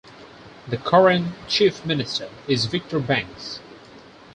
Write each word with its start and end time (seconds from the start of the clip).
The 0.67 0.77
current 0.77 1.31
Chief 1.47 1.85
Minister 1.85 2.29
is 2.47 2.65
Victor 2.65 2.97
Banks. 2.99 3.59